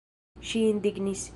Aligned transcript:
Ŝi 0.51 0.63
indignis. 0.71 1.29